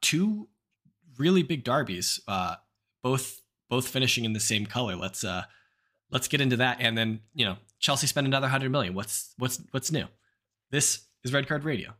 [0.00, 0.48] two
[1.18, 2.56] really big derbies, uh,
[3.02, 4.96] both both finishing in the same color.
[4.96, 5.44] Let's uh,
[6.10, 8.94] let's get into that, and then you know Chelsea spent another hundred million.
[8.94, 10.06] What's what's what's new?
[10.70, 11.94] This is Red Card Radio.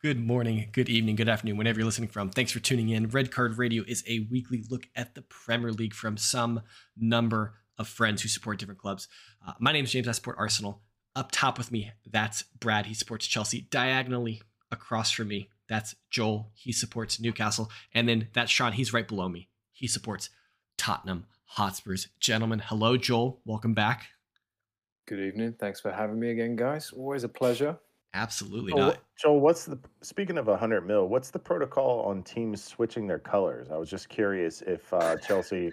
[0.00, 2.30] Good morning, good evening, good afternoon, whenever you're listening from.
[2.30, 3.08] Thanks for tuning in.
[3.08, 6.60] Red Card Radio is a weekly look at the Premier League from some
[6.96, 9.08] number of friends who support different clubs.
[9.44, 10.06] Uh, my name is James.
[10.06, 10.82] I support Arsenal.
[11.18, 12.86] Up top with me, that's Brad.
[12.86, 13.66] He supports Chelsea.
[13.72, 14.40] Diagonally
[14.70, 16.52] across from me, that's Joel.
[16.54, 17.72] He supports Newcastle.
[17.92, 18.70] And then that's Sean.
[18.70, 19.48] He's right below me.
[19.72, 20.30] He supports
[20.76, 22.06] Tottenham Hotspurs.
[22.20, 23.40] Gentlemen, hello, Joel.
[23.44, 24.06] Welcome back.
[25.08, 25.56] Good evening.
[25.58, 26.92] Thanks for having me again, guys.
[26.96, 27.76] Always a pleasure.
[28.14, 28.98] Absolutely Joel, not.
[29.20, 31.08] Joel, what's the speaking of 100 mil?
[31.08, 33.70] What's the protocol on teams switching their colors?
[33.72, 35.72] I was just curious if uh, Chelsea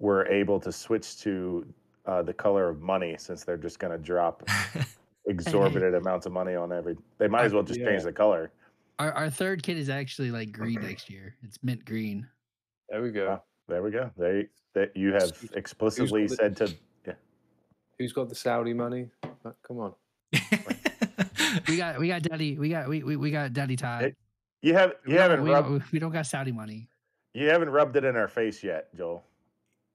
[0.00, 1.64] were able to switch to
[2.06, 4.42] uh, the color of money since they're just going to drop
[5.26, 6.96] exorbitant amounts of money on every.
[7.18, 7.86] They might as well just Yeah.
[7.90, 8.50] change the color.
[8.98, 11.34] Our, our third kid is actually like green next year.
[11.42, 12.26] It's mint green.
[12.88, 13.42] There we go.
[13.68, 14.10] There we go.
[14.18, 16.74] They that you have Who's- explicitly the- said to.
[17.98, 19.08] Who's got the Saudi money?
[19.44, 19.94] Uh, Come on.
[21.68, 24.00] We got we got daddy we got we we, we got daddy Todd.
[24.02, 24.14] Hey,
[24.62, 26.88] You have you don't- haven't we, rubbed don't, we don't got Saudi money.
[27.34, 29.22] you haven't rubbed it in our face yet, Joel.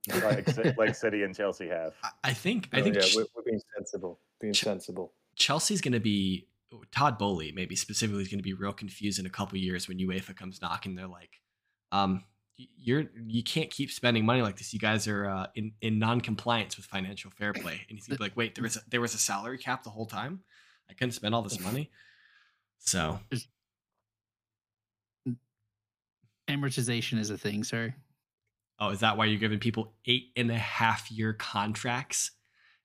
[0.08, 1.94] Like Ci- like City and Chelsea have.
[2.04, 4.20] I- I think I Oh, think yeah, we're, we're being sensible.
[4.40, 5.14] Being Ch- sensible.
[5.36, 6.48] Chelsea's going to be
[6.92, 9.98] Todd Boehly, maybe specifically, is going to be real confused in a couple years when
[10.00, 10.96] UEFA comes knocking.
[10.96, 11.40] They're like,
[11.92, 12.24] um,
[12.58, 14.74] "You're you can't keep spending money like this.
[14.74, 18.24] You guys are uh, in in non-compliance with financial fair play." And he's gonna be
[18.24, 20.42] like, "Wait, there was a, there was a salary cap the whole time.
[20.90, 21.92] I couldn't spend all this money."
[22.80, 23.20] So
[26.50, 27.94] Amortization is a thing, sir.
[28.80, 32.32] Oh, is that why you're giving people eight and a half year contracts?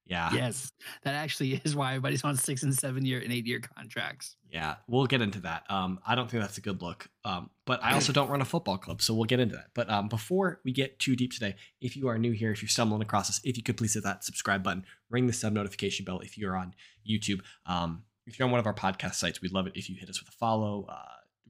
[0.04, 0.30] Yeah.
[0.32, 0.72] Yes,
[1.04, 4.36] that actually is why everybody's on six and seven year and eight year contracts.
[4.50, 4.76] Yeah.
[4.86, 5.64] We'll get into that.
[5.70, 7.08] Um, I don't think that's a good look.
[7.24, 9.68] Um, but I also don't run a football club, so we'll get into that.
[9.74, 12.68] But um, before we get too deep today, if you are new here, if you're
[12.68, 16.04] stumbling across us, if you could please hit that subscribe button, ring the sub notification
[16.04, 16.74] bell if you're on
[17.08, 17.40] YouTube.
[17.66, 20.08] Um, if you're on one of our podcast sites, we'd love it if you hit
[20.08, 20.96] us with a follow, uh,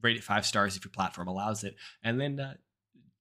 [0.02, 2.54] rate it five stars if your platform allows it, and then uh,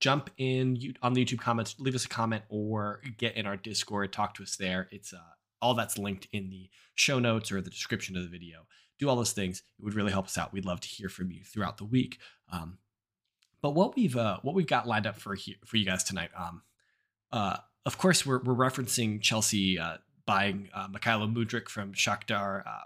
[0.02, 4.12] jump in on the YouTube comments, leave us a comment, or get in our Discord,
[4.12, 4.90] talk to us there.
[4.92, 5.20] It's uh,
[5.62, 8.66] all that's linked in the show notes or the description of the video.
[9.00, 10.52] Do all those things; it would really help us out.
[10.52, 12.20] We'd love to hear from you throughout the week.
[12.52, 12.80] Um,
[13.62, 16.32] but what we've uh, what we've got lined up for here for you guys tonight,
[16.36, 16.64] um,
[17.32, 22.84] uh, of course, we're we're referencing Chelsea uh, buying uh, Mykhailo Mudryk from Shakhtar uh,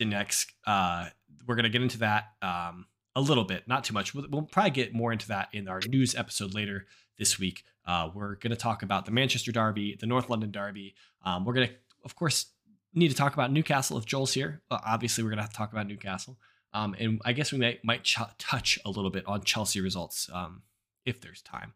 [0.00, 0.46] Donetsk.
[0.64, 1.08] Uh,
[1.46, 2.86] we're gonna get into that um,
[3.16, 4.14] a little bit, not too much.
[4.14, 6.86] We'll, we'll probably get more into that in our news episode later
[7.18, 7.64] this week.
[7.86, 10.94] Uh, we're gonna talk about the Manchester Derby, the North London Derby.
[11.24, 11.70] Um, we're gonna,
[12.04, 12.46] of course,
[12.94, 14.62] need to talk about Newcastle if Joel's here.
[14.70, 16.38] Uh, obviously, we're gonna have to talk about Newcastle.
[16.72, 20.28] Um, and I guess we might might ch- touch a little bit on Chelsea results
[20.32, 20.62] um,
[21.04, 21.72] if there's time.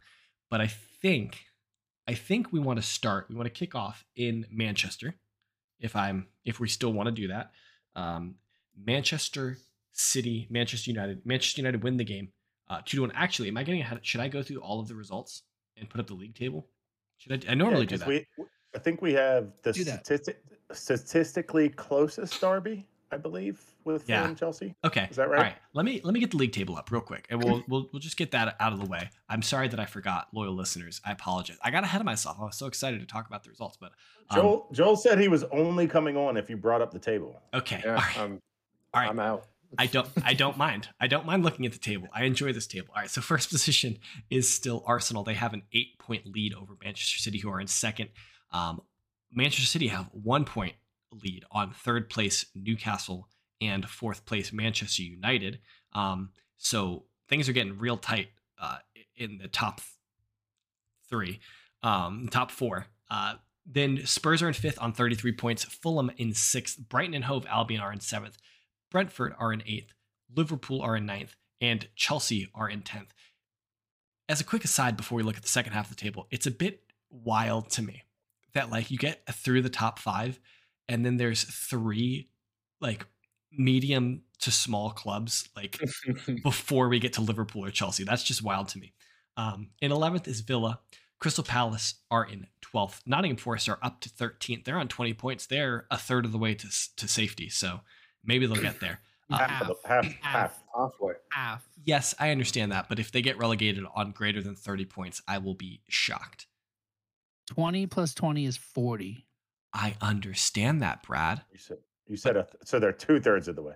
[0.50, 1.38] But I think
[2.08, 3.26] I think we want to start.
[3.28, 5.14] We want to kick off in Manchester,
[5.78, 7.52] if I'm if we still want to do that.
[7.94, 8.36] Um,
[8.76, 9.58] Manchester
[9.98, 12.28] City, Manchester United, Manchester United win the game
[12.70, 13.12] uh, two to one.
[13.14, 13.98] Actually, am I getting ahead?
[14.02, 15.42] Should I go through all of the results
[15.76, 16.66] and put up the league table?
[17.18, 17.52] Should I?
[17.52, 18.08] I normally do 'cause that.
[18.08, 18.26] We,
[18.74, 20.42] I think we have the statistic,
[20.72, 24.20] statistically closest derby, I believe, with Yeah.
[24.20, 24.74] Fulham Chelsea.
[24.84, 25.08] Okay.
[25.10, 25.38] Is that right?
[25.38, 25.52] All right?
[25.52, 25.58] right.
[25.72, 28.00] Let me let me get the league table up real quick, and we'll we'll we'll
[28.00, 29.10] just get that out of the way.
[29.28, 31.00] I'm sorry that I forgot, loyal listeners.
[31.04, 31.56] I apologize.
[31.62, 32.36] I got ahead of myself.
[32.40, 33.92] I was so excited to talk about the results, but
[34.30, 37.40] um, Joel Joel said he was only coming on if you brought up the table.
[37.54, 37.80] okay.
[37.84, 38.18] Yeah, all right.
[38.18, 38.32] I'm,
[38.94, 39.10] all right.
[39.10, 39.46] I'm out.
[39.76, 40.88] I don't I don't mind.
[41.00, 42.08] I don't mind looking at the table.
[42.12, 42.88] I enjoy this table.
[42.94, 43.98] All right, so first position
[44.30, 45.24] is still Arsenal.
[45.24, 48.10] They have an eight point lead over Manchester City, who are in second.
[48.52, 48.80] Um,
[49.32, 50.74] Manchester City have one point
[51.12, 53.28] lead on third place Newcastle
[53.60, 55.58] and fourth place Manchester United.
[55.92, 58.28] Um, so things are getting real tight
[58.60, 58.78] uh,
[59.16, 59.80] in the top
[61.08, 61.40] three,
[61.82, 62.86] um, top four.
[63.10, 63.34] Uh,
[63.66, 65.64] then Spurs are in fifth on 33 points.
[65.64, 66.78] Fulham in sixth.
[66.88, 68.38] Brighton and Hove Albion are in seventh.
[68.90, 69.92] Brentford are in eighth,
[70.34, 73.12] Liverpool are in ninth, and Chelsea are in tenth.
[74.28, 76.46] As a quick aside, before we look at the second half of the table, it's
[76.46, 78.04] a bit wild to me
[78.54, 80.38] that like you get through the top five,
[80.88, 82.28] and then there's three
[82.80, 83.06] like
[83.50, 85.80] medium to small clubs like
[86.42, 88.04] before we get to Liverpool or Chelsea.
[88.04, 88.92] That's just wild to me.
[89.36, 90.80] Um, in 11th is Villa.
[91.18, 93.00] Crystal Palace are in 12th.
[93.06, 94.64] Nottingham Forest are up to 13th.
[94.64, 95.46] They're on 20 points.
[95.46, 97.48] They're a third of the way to, to safety.
[97.48, 97.80] So
[98.28, 99.00] maybe they'll get there.
[99.30, 100.62] Uh, Half, of the, half, half.
[100.74, 101.14] Halfway.
[101.32, 101.68] Half.
[101.84, 102.88] yes, I understand that.
[102.88, 106.46] But if they get relegated on greater than 30 points, I will be shocked.
[107.48, 109.26] 20 plus 20 is 40.
[109.74, 111.42] I understand that, Brad.
[111.52, 111.76] You said
[112.06, 113.74] You said a th- so they're two thirds of the way.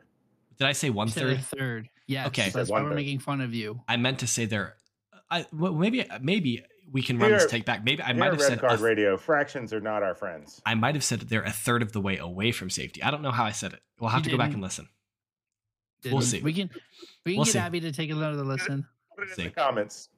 [0.59, 1.59] Did I say one You said a third?
[1.59, 1.89] third.
[2.07, 2.27] Yes.
[2.29, 2.49] Okay.
[2.51, 2.95] That's why we're third.
[2.97, 3.81] making fun of you.
[3.89, 4.77] I meant to say they're.
[5.31, 7.85] I well, maybe maybe we can run this Here- take back.
[7.85, 8.61] Maybe I Here might at have Red said.
[8.61, 10.61] Card a- Radio, fractions are not our friends.
[10.67, 13.03] I might have said they're a third of the way away from safety.
[13.03, 13.81] I don't know how I said it.
[13.99, 14.89] We'll have You to go back and listen.
[16.03, 16.41] Didn't- We'll see.
[16.43, 16.71] We can
[17.25, 17.59] we can We'll get see.
[17.59, 18.87] Abby to take another listen.
[19.17, 19.44] Put it in See.
[19.44, 20.09] the comments.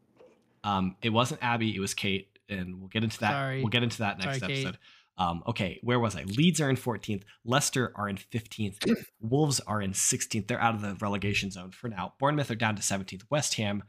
[0.62, 3.32] Um, it wasn't Abby, it was Kate, and we'll get into that.
[3.32, 3.60] Sorry.
[3.60, 4.66] We'll get into that next Sorry, Kate.
[4.66, 4.78] episode.
[5.18, 6.24] Um, okay, where was I?
[6.24, 7.22] Leeds are in 14th.
[7.44, 8.78] Leicester are in 15th.
[9.20, 10.48] Wolves are in 16th.
[10.48, 12.14] They're out of the relegation zone for now.
[12.18, 13.22] Bournemouth are down to 17th.
[13.30, 13.84] West Ham,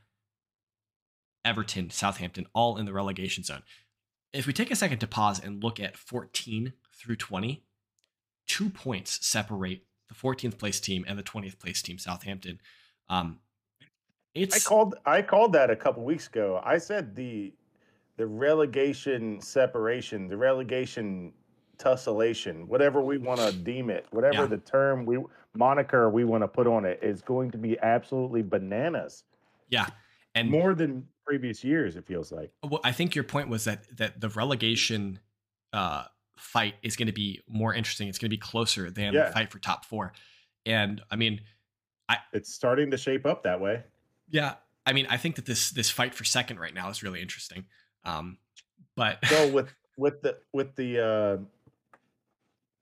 [1.45, 3.61] Everton, Southampton, all in the relegation zone.
[4.33, 7.63] If we take a second to pause and look at 14 through 20,
[8.47, 12.59] two points separate the 14th place team and the 20th place team, Southampton.
[13.07, 13.39] Um,
[14.33, 16.59] it's I called I called that a couple weeks ago.
[16.63, 17.53] I said the
[18.17, 21.31] the relegation separation, the relegation
[21.77, 24.45] tussellation, whatever we want to deem it, whatever Yeah.
[24.47, 25.19] the term we
[25.53, 29.23] moniker we want to put on it is going to be absolutely bananas.
[29.69, 29.87] yeah,
[30.35, 32.51] and More than previous years, it feels like.
[32.63, 35.19] Well, I think your point was that that the relegation
[35.73, 36.05] uh,
[36.37, 38.07] fight is going to be more interesting.
[38.07, 39.25] It's going to be closer than Yeah.
[39.27, 40.13] the fight for top four.
[40.65, 41.41] And I mean,
[42.09, 43.83] I It's starting to shape up that way.
[44.29, 44.55] yeah,
[44.85, 47.65] I mean, I think that this this fight for second right now is really interesting.
[48.03, 48.37] Um,
[48.95, 51.37] but So with with the with the uh,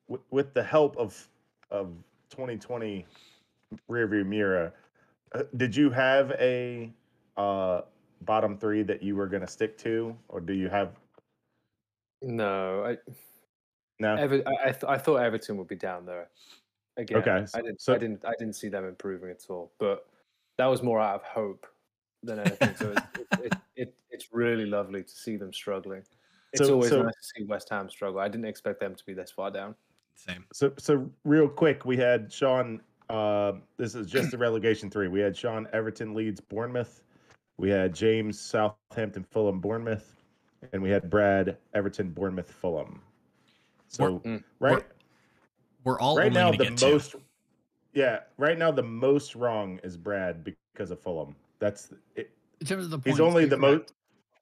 [0.08, 1.28] with, with the help of
[1.72, 1.88] of
[2.30, 3.06] 2020
[3.90, 4.74] rearview mirror,
[5.34, 6.92] uh, did you have a
[7.38, 7.82] uh,
[8.26, 10.96] bottom three that you were going to stick to, or do you have
[12.22, 12.98] No, I
[14.00, 14.16] no?
[14.16, 16.30] Ever, I, I, th- I thought Everton would be down there
[16.98, 17.18] again.
[17.18, 17.82] Okay, I didn't.
[17.82, 18.26] so- I didn't.
[18.26, 19.72] I didn't see them improving at all.
[19.80, 20.06] But
[20.58, 21.66] that was more out of hope
[22.24, 22.76] than anything.
[22.78, 26.04] So it's, it, it, it, it's really lovely to see them struggling.
[26.54, 28.20] It's So- always so- nice to see West Ham struggle.
[28.20, 29.76] I didn't expect them to be this far down.
[30.16, 30.46] same.
[30.54, 32.82] So so real quick, we had Sean.
[33.10, 35.08] Uh, this is just the relegation three.
[35.10, 37.02] We had Sean Everton Leeds Bournemouth.
[37.64, 40.22] We had James Southampton Fulham Bournemouth,
[40.74, 43.02] and we had Brad Everton Bournemouth Fulham.
[43.88, 44.44] So Mm.
[44.60, 44.84] right
[45.86, 46.92] We're all right now the get two.
[46.92, 47.16] most
[47.94, 51.38] yeah right now the most wrong is Brad because of Fulham.
[51.60, 53.94] That's it, In terms of the he's only the most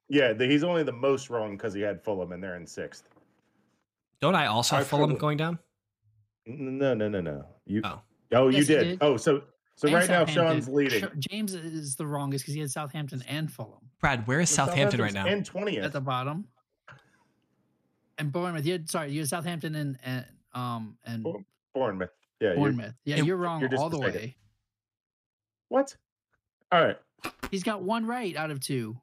[0.10, 3.08] yeah the, he's only the most wrong because he had Fulham and they're in sixth.
[4.20, 5.60] Don't I also have Fulham probably- going down?
[6.48, 8.02] No no no no you Oh.
[8.32, 8.84] oh you Yes, he did.
[8.84, 8.98] did.
[9.02, 9.44] oh so
[9.76, 11.06] so And right now Sean's leading.
[11.20, 15.14] James is the wrongest because he had Southampton and Fulham Brad, where is Southampton right
[15.14, 15.26] now?
[15.28, 15.84] And twentieth.
[15.84, 16.48] at the bottom.
[18.18, 21.26] And Bournemouth, you had sorry, you had Southampton and, and um and
[21.74, 22.10] Bournemouth.
[22.40, 22.50] Yeah.
[22.50, 22.94] you're- Bournemouth.
[23.06, 24.22] Yeah, It- you're wrong you're all the mistaken.
[24.30, 24.36] way.
[25.70, 25.96] What?
[26.72, 26.98] All right.
[27.50, 28.98] He's got one right out of two.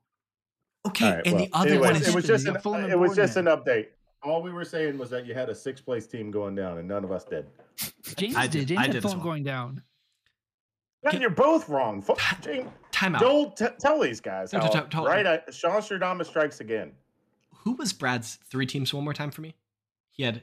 [0.87, 1.27] Okay, All right.
[1.27, 3.17] and well, the other anyways, one it is was just an, Fulham and it was
[3.17, 3.87] just an update.
[4.23, 6.89] All we were saying was that you had a sixth place team going down, and
[6.89, 7.47] none of us did.
[8.17, 8.61] James I did.
[8.61, 9.25] did- James I had did as Fulham well.
[9.27, 9.83] going down.
[11.03, 12.03] Yeah, you're both wrong.
[12.03, 13.21] Fu- James, timeout.
[13.21, 14.53] don't t- tell these guys.
[14.53, 15.27] No, how- t- t- right?
[15.27, 16.93] I, Sean Stradamus strikes again.
[17.65, 19.55] Who was Brad's three teams one more time for me?
[20.11, 20.43] He had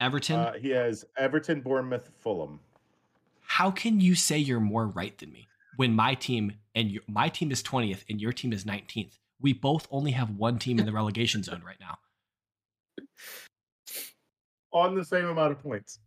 [0.00, 0.36] Everton.
[0.36, 2.60] Uh, he has Everton, Bournemouth, Fulham.
[3.42, 5.46] How can you say you're more right than me
[5.76, 9.18] when my team and your, my team is 20th and your team is 19th?
[9.40, 11.98] We both only have one team in the relegation zone right now.
[14.72, 15.98] On the same amount of points.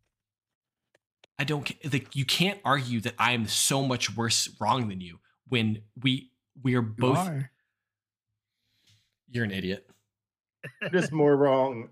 [1.40, 5.20] I don't like you can't argue that I am so much worse wrong than you
[5.50, 6.32] when we
[6.64, 7.52] we are You both are.
[9.30, 9.88] you're an idiot.
[10.92, 11.90] Just more wrong.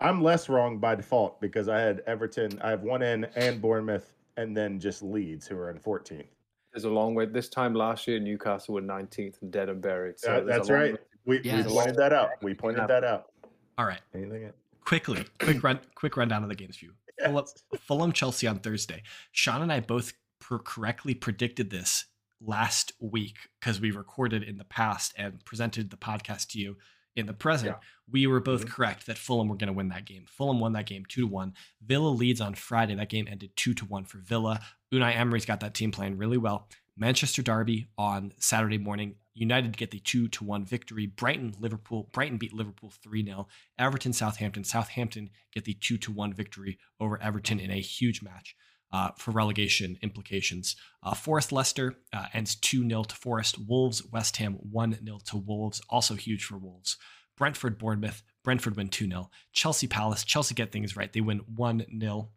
[0.00, 2.58] I'm less wrong by default because I had Everton.
[2.62, 6.26] I have one in and Bournemouth, and then just Leeds, who are in 14th.
[6.72, 7.24] There's a long way.
[7.26, 10.18] This time last year, Newcastle were 19th and dead and buried.
[10.18, 10.92] So That- there's a that's right.
[10.94, 11.66] way- We, Yes.
[11.66, 12.30] we pointed that out.
[12.42, 12.86] We pointed Yeah.
[12.88, 13.32] that out.
[13.78, 14.00] All right.
[14.14, 14.52] Anything?
[14.84, 16.92] Quickly, quick run quick rundown of the games for you.
[17.24, 17.44] Fulham,
[17.80, 19.02] Fulham Chelsea on Thursday.
[19.32, 22.04] Sean and I both per- correctly predicted this
[22.40, 26.76] last week because we recorded in the past and presented the podcast to you
[27.14, 27.70] in the present.
[27.70, 27.88] Yeah.
[28.10, 28.70] We were both Mhm.
[28.70, 30.26] correct that Fulham were going to win that game.
[30.28, 31.54] Fulham won that game two to one.
[31.80, 32.94] Villa Leeds on Friday.
[32.94, 34.60] That game ended two to one for Villa.
[34.92, 36.68] Unai Emery's got that team playing really well.
[36.98, 39.16] Manchester Derby on Saturday morning.
[39.36, 41.06] United get the two to one victory.
[41.06, 42.08] Brighton Liverpool.
[42.12, 43.46] Brighton beat Liverpool three 0
[43.78, 44.64] Everton Southampton.
[44.64, 48.56] Southampton get the two to one victory over Everton in a huge match.
[48.92, 50.76] Uh, for relegation implications.
[51.02, 53.58] Uh, Forest Leicester uh, ends 2 0 to Forest.
[53.58, 56.96] Wolves West Ham 1 0 to Wolves, also huge for Wolves.
[57.36, 58.22] Brentford Bournemouth.
[58.44, 59.28] Brentford win 2 0.
[59.52, 60.24] Chelsea Palace.
[60.24, 61.12] Chelsea get things right.
[61.12, 62.30] They win 1 0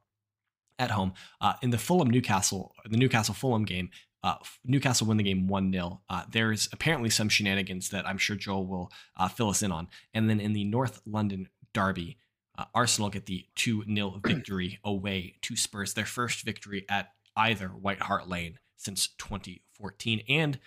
[0.80, 1.14] at home.
[1.40, 3.90] Uh, in the Fulham Newcastle, the Newcastle Fulham game,
[4.24, 4.36] uh,
[4.66, 6.02] Newcastle win the game 1 0.
[6.10, 9.88] Uh, there's apparently some shenanigans that I'm sure Joel will uh, fill us in on.
[10.14, 12.18] And then in the North London Derby,
[12.58, 17.70] Uh, Arsenal get the 2 0 victory away to Spurs, their first victory at either
[17.70, 20.24] White Hart Lane since 2014.
[20.28, 20.60] And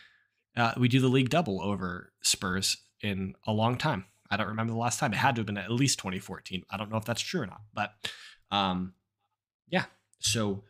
[0.57, 4.07] uh, we do the league double over Spurs in a long time.
[4.31, 5.13] I don't remember the last time.
[5.13, 6.63] It had to have been at least 2014.
[6.71, 7.61] I don't know if that's true or not.
[7.75, 7.93] But
[8.51, 8.95] um,
[9.69, 9.85] yeah.
[10.21, 10.65] So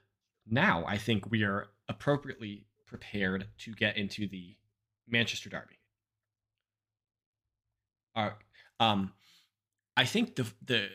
[0.45, 4.55] now I think we are appropriately prepared to get into the
[5.09, 5.79] Manchester Derby.
[8.15, 8.33] All right.
[8.81, 9.13] Um,
[9.97, 10.89] I think the the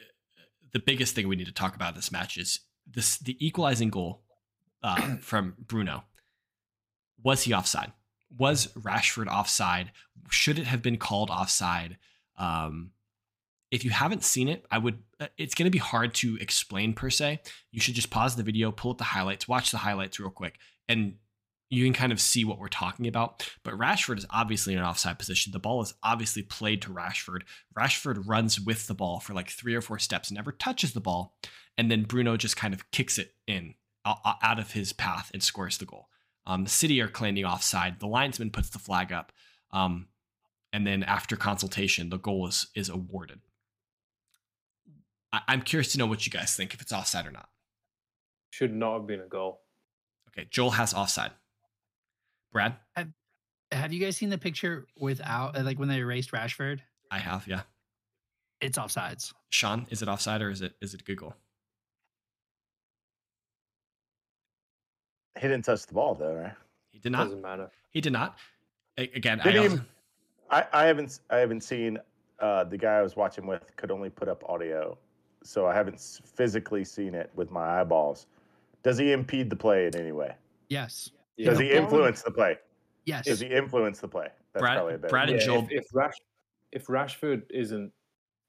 [0.73, 4.21] the biggest thing we need to talk about this match is this the equalizing goal
[4.83, 6.03] uh, from Bruno.
[7.23, 7.91] Was he offside?
[8.37, 9.91] Was Rashford offside?
[10.29, 11.97] Should it have been called offside?
[12.37, 12.91] Um,
[13.71, 14.99] if you haven't seen it, I would.
[15.19, 17.41] uh, It's going to be hard to explain per se.
[17.71, 20.57] You should just pause the video, pull up the highlights, watch the highlights real quick,
[20.87, 21.15] and
[21.69, 23.49] you can kind of see what we're talking about.
[23.63, 25.51] But Rashford is obviously in an offside position.
[25.51, 27.41] The ball is obviously played to Rashford.
[27.77, 31.35] Rashford runs with the ball for like three or four steps, never touches the ball,
[31.77, 35.77] and then Bruno just kind of kicks it in out of his path and scores
[35.77, 36.07] the goal.
[36.45, 37.99] Um, the City are claiming offside.
[37.99, 39.33] The linesman puts the flag up,
[39.71, 40.07] um,
[40.71, 43.41] and then after consultation, the goal is is awarded.
[45.33, 47.49] I- I'm curious to know what you guys think if it's offside or not.
[48.51, 49.59] Should not have been a goal.
[50.29, 51.31] Okay, Joel has offside.
[52.51, 52.75] Brad,
[53.71, 56.79] Have you guys seen the picture without, uh, like when they erased Rashford?
[57.11, 57.47] I have.
[57.47, 57.61] Yeah,
[58.61, 59.33] It's offsides.
[59.49, 61.33] Sean, is it offside or is it is it a good goal?
[65.39, 66.53] He didn't touch the ball though, right?
[66.91, 67.25] He did not.
[67.25, 67.69] Doesn't matter.
[67.91, 68.37] He did not.
[68.97, 69.85] A- Again, Did I also, even-
[70.49, 71.97] I, I haven't I haven't seen
[72.39, 74.97] uh, the guy I was watching with could only put up audio,
[75.43, 75.99] so I haven't
[76.35, 78.27] physically seen it with my eyeballs.
[78.83, 80.35] Does he impede the play in any way?
[80.69, 81.11] Yes.
[81.37, 81.51] Yeah.
[81.51, 82.57] Does he influence the play?
[83.05, 83.25] Yes.
[83.25, 84.27] Does he influence the play?
[84.53, 85.09] That's Brad- probably a better.
[85.11, 86.13] Brad and Yeah, Joel- if, if Rash
[86.73, 87.93] if Rashford isn't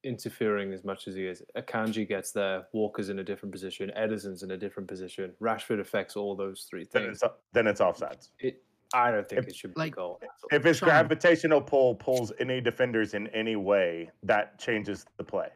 [0.02, 4.42] interfering as much as he is, Akanji gets there, Walker's in a different position, Ederson's
[4.42, 5.32] in a different position.
[5.40, 7.22] Rashford affects all those three then things.
[7.22, 8.30] it's then it's offsides.
[8.40, 8.62] It,
[8.94, 10.20] I don't think If- it should be like- a goal.
[10.50, 10.88] If his Sean.
[10.88, 15.50] gravitational pull pulls any defenders in any way, that changes the play.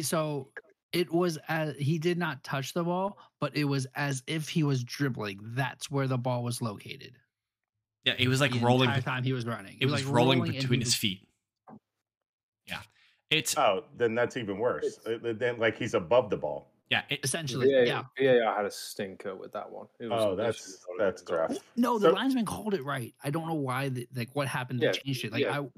[0.00, 0.48] So
[0.92, 4.62] it was as he did not touch the ball, but it was as if he
[4.62, 5.40] was dribbling.
[5.42, 7.16] That's where the ball was located.
[8.04, 8.88] yeah, he was like the rolling.
[8.88, 9.76] entire time he was running.
[9.80, 11.28] It was like rolling, and he between his was- feet.
[12.66, 12.80] Yeah,
[13.30, 14.98] it's Oh, then that's even worse.
[15.06, 16.68] Uh, Then like he's above the ball.
[16.90, 17.02] yeah.
[17.08, 18.02] It, Essentially, VAR, yeah.
[18.44, 19.86] VAR had a stinker with that one.
[19.98, 21.56] It was Oh, that's that's a rough.
[21.76, 23.14] No, the So- linesman called it right.
[23.24, 23.88] I don't know why.
[23.88, 25.32] The, like, what happened to Yeah, change it?
[25.32, 25.60] Like, yeah.
[25.60, 25.68] I.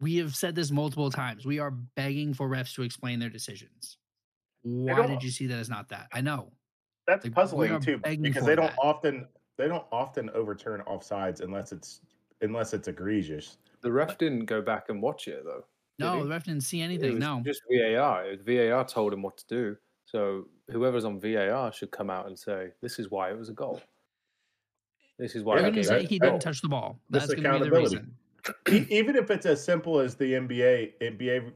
[0.00, 1.46] We have said this multiple times.
[1.46, 3.96] We are begging for refs to explain their decisions.
[4.62, 6.08] Why did you see that as not that?
[6.12, 6.52] I know.
[7.06, 8.78] That's Like, puzzling too because they don't that.
[8.82, 12.00] often they don't often overturn offsides unless it's
[12.42, 13.58] unless it's egregious.
[13.80, 15.64] The ref didn't go back and watch it though.
[15.98, 17.12] No, the ref didn't see It anything.
[17.14, 17.42] was No.
[17.46, 18.36] just VAR.
[18.44, 19.76] VAR told him what to do.
[20.04, 23.54] So whoever's on VAR should come out and say, "This is why it was a
[23.54, 23.80] goal.
[25.18, 27.00] This is why." We're I going to say he didn't touch the ball.
[27.08, 27.96] That's going to be the accountability.
[27.96, 28.18] reason.
[28.70, 31.52] Even if it's as simple as the NBA NBA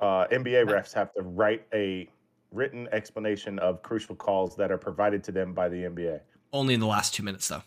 [0.00, 2.08] uh, NBA refs have to write a
[2.52, 6.20] written explanation of crucial calls that are provided to them by the NBA.
[6.52, 7.62] only in the last two minutes though.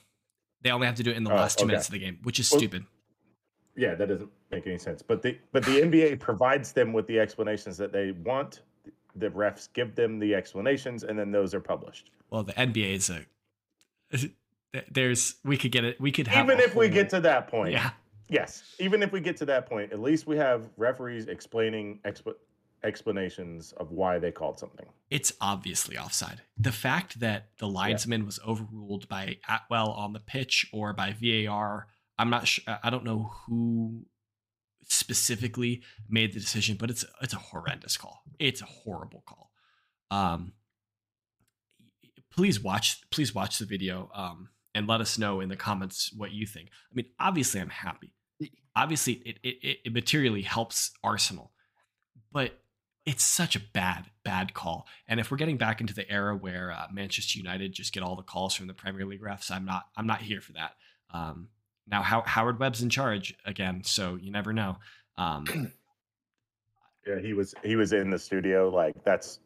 [0.62, 1.68] They only have to do it in the Oh, last two okay.
[1.72, 2.86] minutes of the game, which is Well- stupid.
[3.76, 5.02] Yeah, that doesn't make any sense.
[5.02, 8.62] But the but the NBA provides them with the explanations that they want.
[9.16, 12.12] The refs give them the explanations, and then those are published.
[12.30, 13.26] Well, the NBA is a.
[14.92, 16.00] There's we could get it.
[16.00, 17.92] We could have Even if we get to that point, yeah.
[18.30, 18.64] yes.
[18.80, 22.36] Even if we get to that point, at least we have referees explaining exp-
[22.84, 24.86] explanations of why they called something.
[25.10, 26.42] it's obviously offside.
[26.58, 31.88] The fact that the linesman was overruled by Atwell on the pitch or by VAR,
[32.18, 32.64] I'm not sure.
[32.84, 34.06] I don't know who
[34.88, 38.22] specifically made the decision, but it's it's a horrendous call.
[38.38, 39.52] It's a horrible call.
[40.12, 40.54] Um,
[42.32, 46.32] please watch please watch the video um, and let us know in the comments what
[46.32, 46.70] you think.
[46.92, 48.14] I mean, obviously, I'm happy.
[48.76, 51.52] Obviously, it it, it materially helps Arsenal,
[52.32, 52.60] but
[53.06, 54.88] it's such a bad bad call.
[55.08, 58.16] And if we're getting back into the era where uh, Manchester United just get all
[58.16, 60.74] the calls from the Premier League refs, I'm not I'm not here for that.
[61.12, 61.50] Um,
[61.88, 64.78] now How- Howard Webb's in charge again, so you never know.
[65.18, 65.46] Um,
[67.08, 69.40] Yeah, he was he was in the studio like that's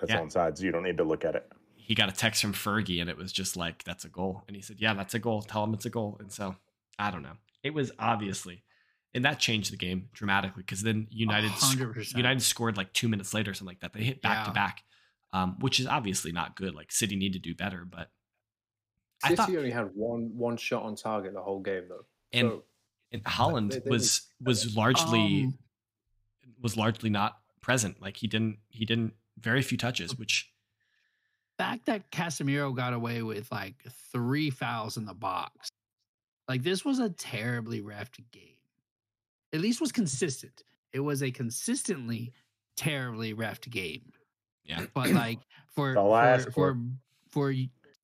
[0.00, 0.20] that's Yeah.
[0.20, 0.62] on sides.
[0.62, 1.50] You don't need to look at it.
[1.92, 4.44] He got a text from Fergie and it was just like, that's a goal.
[4.46, 5.42] And he said, yeah, that's a goal.
[5.42, 6.16] Tell him it's a goal.
[6.20, 6.56] And so
[6.98, 7.36] I don't know.
[7.62, 8.62] It was obviously,
[9.12, 13.34] and that changed the game dramatically because then United, sc- United scored like two minutes
[13.34, 13.92] later or something like that.
[13.92, 14.84] They hit back to back,
[15.34, 16.74] um, which is obviously not good.
[16.74, 18.08] Like City need to do better, but
[19.22, 22.06] I City thought, only had one one shot on target the whole game though.
[22.32, 22.62] and, so
[23.12, 25.58] and Haaland they- they was, was largely, Um,
[26.62, 28.00] was largely not present.
[28.00, 30.48] Like he didn't he didn't very few touches, which
[31.62, 33.74] fact that Casemiro got away with like
[34.12, 35.68] three fouls in the box,
[36.48, 38.56] like this was a terribly refed game.
[39.52, 40.62] At least was consistent.
[40.92, 42.32] It was a consistently
[42.76, 44.12] terribly refed game.
[44.64, 44.86] yeah.
[44.94, 45.38] But like
[45.74, 47.52] for That's all for, for for.
[47.52, 47.54] for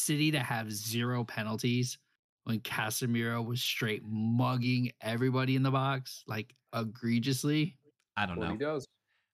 [0.01, 1.99] City to have zero penalties
[2.45, 7.77] when Casemiro was straight mugging everybody in the box, like egregiously.
[8.17, 8.53] I don't What know.
[8.53, 8.87] he does.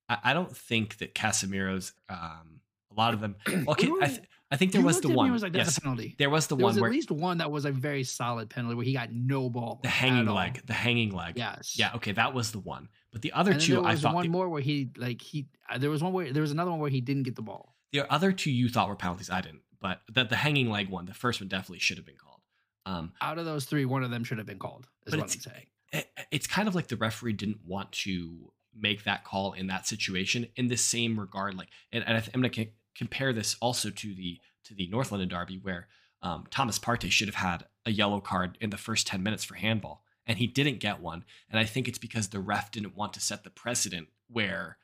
[0.09, 2.61] I, I don't think that Casemiro's um
[2.97, 3.37] a lot of them
[3.69, 4.21] okay, I th-
[4.51, 5.33] I think there was the at one.
[5.33, 6.15] was like, that's yes, a penalty.
[6.19, 8.51] there was the There one was at where least one that was a very solid
[8.51, 9.81] penalty where he got no ball.
[9.83, 11.35] the at hanging leg, the hanging leg.
[11.37, 11.75] Yes.
[11.77, 12.89] Yeah, okay, that was the one.
[13.13, 15.49] But the other two there I was thought one the, more where he like he
[15.69, 17.75] uh, there was one where there was another one where he didn't get the ball.
[17.93, 19.31] the other two you thought were penalties.
[19.31, 19.63] I didn't.
[19.81, 22.41] But the, the hanging leg one, the first one definitely should have been called.
[22.87, 24.87] Um Out of those three, one of them should have been called.
[25.07, 25.67] Is what I'm saying.
[25.93, 29.87] it, it's kind of like the referee didn't want to make that call in that
[29.87, 33.57] situation in the same regard like and, and I th- i'm going to compare this
[33.61, 35.89] also to the to the north london derby where
[36.23, 39.55] um, thomas partey should have had a yellow card in the first 10 minutes for
[39.55, 43.13] handball and he didn't get one and i think it's because the ref didn't want
[43.13, 44.79] to set the precedent where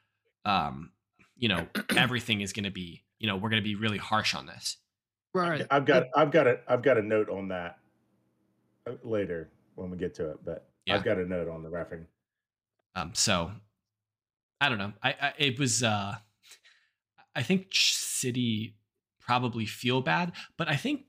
[0.45, 0.91] um
[1.37, 4.35] you know everything is going to be you know we're going to be really harsh
[4.35, 4.77] on this
[5.33, 5.65] Right.
[5.71, 7.79] I've got I've got a I've got a note on that
[8.87, 10.97] uh, later when we get to it, but Yeah.
[10.97, 12.07] I've got a note on the refereeing.
[12.97, 13.53] Um, so
[14.61, 14.93] I don't know.
[15.03, 16.17] I, I it was uh
[17.41, 18.77] I think City
[19.19, 21.07] probably feel bad, but I think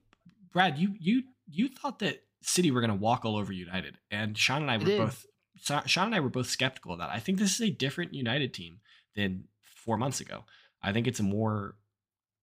[0.54, 4.38] Brad, you you you thought that City were going to walk all over United, and
[4.38, 4.98] Sean and I were did.
[4.98, 5.26] both
[5.58, 7.10] Sean and I were both skeptical of that.
[7.10, 8.80] I think this is a different United team
[9.14, 10.46] than four months ago.
[10.82, 11.76] I think it's a more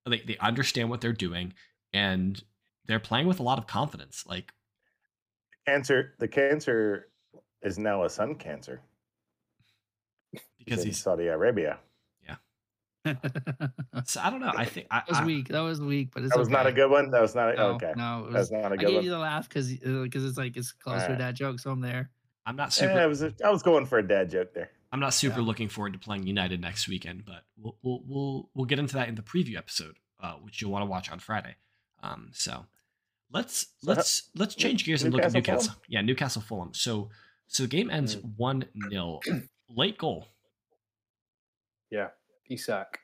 [0.07, 1.54] they they understand what they're doing,
[1.95, 2.42] and
[2.85, 4.25] they're playing with a lot of confidence.
[4.26, 4.52] Like
[5.66, 6.12] Cancer.
[6.18, 7.09] The cancer
[7.62, 8.83] is now a sun cancer
[10.59, 11.78] because in he's Saudi Arabia.
[13.14, 13.73] That
[14.06, 14.52] so I don't know.
[14.56, 15.49] I think I, was I- weak.
[15.49, 17.10] That was weak, but it's That was not a good one.
[17.10, 17.92] That was not a, No, okay.
[17.97, 19.04] No, it That's was, not a good gave one.
[19.04, 21.80] you the laugh because because it's like it's close to a dad joke, so I'm
[21.80, 22.10] there.
[22.47, 22.92] I'm not super.
[22.94, 24.71] Yeah, I was I was going for a dad joke there.
[24.90, 25.47] I'm not super Yeah.
[25.47, 29.08] looking forward to playing United next weekend, but we'll we'll we'll, we'll get into that
[29.08, 31.56] in the preview episode, uh, which you'll want to watch on Friday.
[32.02, 32.64] Um, so
[33.30, 35.82] let's So let's let's change gears and look at Newcastle, Newcastle.
[35.88, 36.73] Yeah, Newcastle Fulham.
[36.73, 37.10] So
[37.49, 38.32] so the game ends Mm.
[38.36, 39.21] one 0
[39.76, 40.28] Late goal.
[41.90, 42.08] Yeah,
[42.49, 43.00] Isak.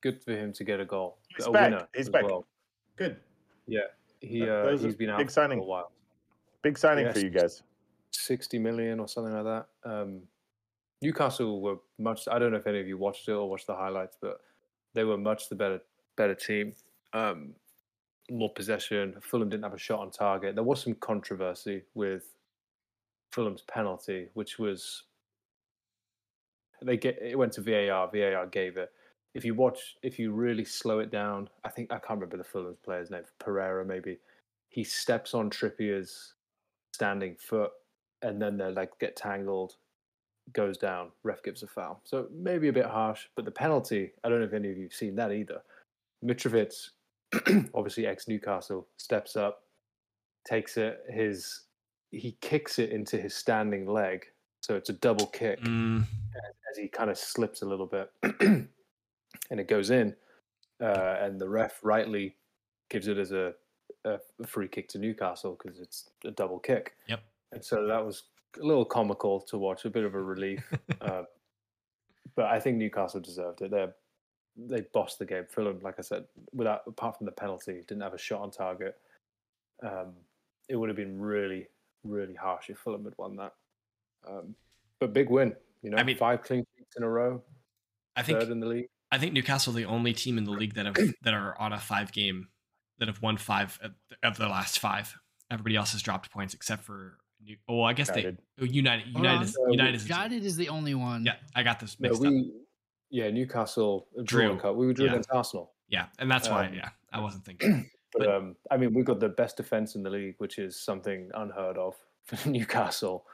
[0.00, 1.18] Good for him to get a goal.
[1.36, 1.70] He's a back.
[1.70, 2.24] winner He's back.
[2.24, 2.46] well.
[2.96, 3.16] Good.
[3.66, 3.80] Yeah,
[4.20, 5.58] he uh, that was a he's been out big for signing.
[5.60, 5.92] a while.
[6.62, 7.62] Big signing for you guys.
[8.10, 9.90] 60 million or something like that.
[9.90, 10.22] Um,
[11.00, 12.28] Newcastle were much.
[12.30, 14.40] I don't know if any of you watched it or watched the highlights, but
[14.94, 15.80] they were much the better
[16.16, 16.74] better team.
[17.12, 17.54] Um,
[18.30, 19.14] more possession.
[19.20, 20.54] Fulham didn't have a shot on target.
[20.54, 22.24] There was some controversy with
[23.32, 25.04] Fulham's penalty, which was
[26.84, 28.10] they get it went to VAR.
[28.12, 28.90] VAR gave it.
[29.34, 32.44] If you watch, if you really slow it down, I think I can't remember the
[32.44, 33.22] Fulham's player's name.
[33.38, 34.18] Pereira maybe.
[34.68, 36.34] He steps on Trippier's
[36.94, 37.70] standing foot
[38.22, 39.76] and then they like get tangled,
[40.52, 42.00] goes down, ref gives a foul.
[42.04, 44.94] So maybe a bit harsh, but the penalty, I don't know if any of you've
[44.94, 45.62] seen that either.
[46.24, 46.74] Mitrovic,
[47.74, 49.62] obviously ex Newcastle, steps up,
[50.46, 51.62] takes it, his
[52.10, 54.26] he kicks it into his standing leg.
[54.60, 56.04] So it's a double kick Mm,
[56.72, 58.68] as he kind of slips a little bit and
[59.50, 60.14] it goes in.
[60.82, 62.34] Uh, and the ref rightly
[62.90, 63.54] gives it as a,
[64.04, 66.94] a free kick to Newcastle because it's a double kick.
[67.08, 67.22] Yep.
[67.52, 68.24] And so that was
[68.60, 70.64] a little comical to watch, a bit of a relief.
[71.00, 71.22] uh,
[72.34, 73.70] but I think Newcastle deserved it.
[73.70, 73.86] They
[74.56, 75.44] they bossed the game.
[75.48, 78.96] Fulham, like I said, without apart from the penalty, didn't have a shot on target.
[79.82, 80.12] Um,
[80.68, 81.68] it would have been really,
[82.04, 83.54] really harsh if Fulham had won that.
[84.28, 84.54] Um,
[85.00, 87.42] but big win, you know, I mean- five clean sheets in a row,
[88.16, 88.86] I think third in the league.
[89.10, 91.78] I think Newcastle the only team in the league that have that are on a
[91.80, 92.48] five game
[92.98, 95.14] that have won five of- of the last five.
[95.50, 97.56] Everybody else has dropped points except for New.
[97.68, 98.38] Oh, I guess United.
[98.56, 99.06] they oh, United.
[99.08, 99.42] United on.
[99.42, 99.94] is United.
[99.96, 101.24] Is, United is the only one.
[101.26, 102.32] yeah, I got this No, mixed up.
[103.10, 104.48] yeah, Newcastle Drew.
[104.50, 104.58] drew.
[104.58, 104.76] Cup.
[104.76, 105.12] We were drew Yeah.
[105.12, 105.72] against Arsenal.
[105.88, 106.66] Yeah, and that's why.
[106.68, 107.90] Um, Yeah, I wasn't thinking.
[108.14, 110.78] But, But- um, I mean, we've got the best defense in the league, which is
[110.84, 113.24] something unheard of for Newcastle.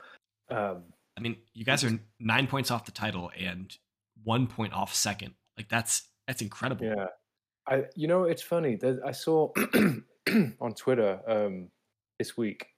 [0.51, 0.85] Um,
[1.19, 3.77] I mean, you guys are nine points off the title and
[4.23, 5.35] one point off second.
[5.57, 6.87] Like that's that's incredible.
[6.87, 7.07] yeah,
[7.67, 7.87] I.
[7.97, 8.77] You know, it's funny.
[8.77, 9.53] There's, I saw
[10.61, 11.71] on Twitter um,
[12.21, 12.69] this week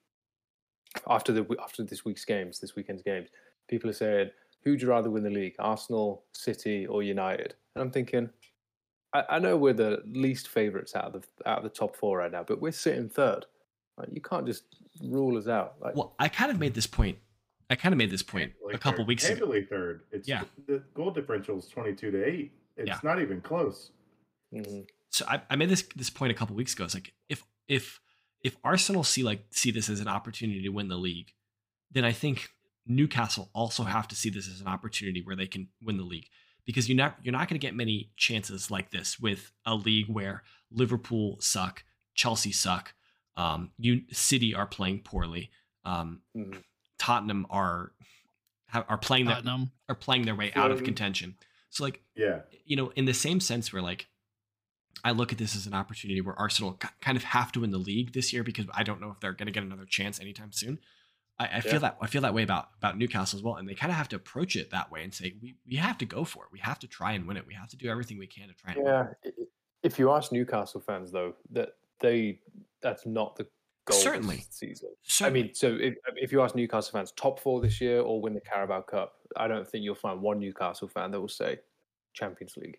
[1.06, 3.28] after the after this week's games, this weekend's games,
[3.68, 4.30] people are saying,
[4.64, 8.30] "Who'd you rather win the league, Arsenal, City, or United?" And I'm thinking,
[9.12, 12.16] I, I know we're the least favourites out of the out of the top four
[12.18, 13.44] right now, but we're sitting third.
[13.98, 14.64] Like, you can't just
[15.02, 15.74] rule us out.
[15.80, 17.18] Like, Well, I kind of made this point
[17.70, 19.08] I kind of made this point a couple third.
[19.08, 19.34] weeks ago.
[19.34, 20.02] Handily third.
[20.10, 20.44] It's Yeah.
[20.66, 22.52] The goal differential is twenty-two to eight.
[22.76, 22.98] It's Yeah.
[23.04, 23.92] not even close.
[24.52, 24.86] Mhm.
[25.10, 26.84] So I, I made this this point a couple weeks ago.
[26.84, 28.00] It's like if if
[28.42, 31.32] if Arsenal see like see this as an opportunity to win the league,
[31.90, 32.50] then I think
[32.86, 36.28] Newcastle also have to see this as an opportunity where they can win the league
[36.64, 40.08] because you're not you're not going to get many chances like this with a league
[40.08, 42.94] where Liverpool suck, Chelsea suck,
[43.36, 45.50] um, you City are playing poorly,
[45.84, 46.64] um, Mhm.
[47.00, 47.92] Tottenham are
[48.72, 49.42] are playing their,
[49.88, 51.34] are playing their way out of contention.
[51.70, 52.42] So like Yeah.
[52.64, 54.06] you know, in the same sense where like
[55.02, 57.78] I look at this as an opportunity where Arsenal kind of have to win the
[57.78, 60.52] league this year because I don't know if they're going to get another chance anytime
[60.52, 60.78] soon.
[61.38, 61.60] I, I Yeah.
[61.60, 63.96] feel that I feel that way about about Newcastle as well, and they kind of
[63.96, 66.50] have to approach it that way and say we we have to go for it.
[66.52, 67.46] We have to try and win it.
[67.46, 68.84] We have to do everything we can to try and.
[68.84, 69.06] Yeah.
[69.24, 69.46] i- i-
[69.82, 72.40] If you ask Newcastle fans though, that they
[72.82, 73.46] that's not the
[73.90, 74.44] goal Certainly.
[74.50, 74.90] season.
[75.02, 78.20] So I mean, so if, if you ask Newcastle fans top four this year or
[78.20, 81.58] win the Carabao Cup, I don't think you'll find one Newcastle fan that will say
[82.12, 82.78] Champions League.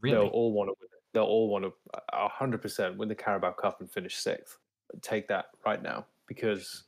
[0.00, 0.16] Really?
[0.16, 0.88] They'll all want to win.
[0.92, 1.02] it.
[1.12, 1.72] They'll all want to
[2.12, 4.58] a hundred percent win the Carabao Cup and finish sixth.
[5.02, 6.84] Take that right now because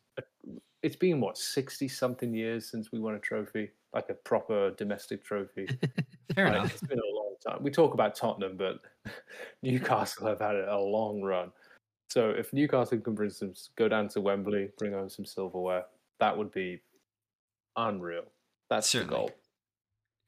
[0.82, 5.24] it's been what sixty something years since we won a trophy, like a proper domestic
[5.24, 5.66] trophy.
[6.34, 6.72] fair Like, enough.
[6.72, 7.62] It's been a long time.
[7.62, 8.80] We talk about Tottenham, but
[9.62, 11.50] Newcastle have had a long run.
[12.08, 15.84] So if Newcastle can bring some, go down to Wembley, bring home some silverware,
[16.20, 16.80] that would be
[17.76, 18.24] unreal.
[18.70, 19.10] That's Certainly.
[19.14, 19.30] the goal.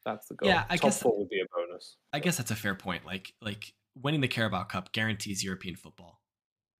[0.04, 0.48] That's the goal.
[0.48, 1.96] Yeah, I Top guess- four would be a bonus.
[2.12, 3.04] I guess that's a fair point.
[3.04, 6.20] Like like winning the Carabao Cup guarantees European football.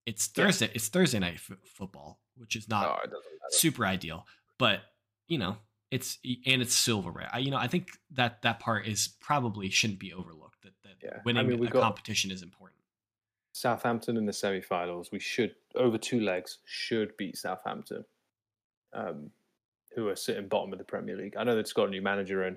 [0.06, 0.44] It's Yeah.
[0.44, 0.70] Thursday.
[0.74, 3.50] It's Thursday night f- football, which is not No, it doesn't matter.
[3.50, 4.26] super ideal,
[4.58, 4.80] but
[5.28, 5.58] you know,
[5.90, 7.28] it's and it's silverware.
[7.32, 10.62] I you know, I think that that part is probably shouldn't be overlooked.
[10.62, 12.79] That that Yeah, I winning mean, a got- competition is important.
[13.52, 15.10] Southampton in the semi-finals.
[15.12, 18.04] We should over two legs should beat Southampton,
[18.92, 19.30] um,
[19.94, 21.34] who are sitting bottom of the Premier League.
[21.36, 22.56] I know they've got a new manager in,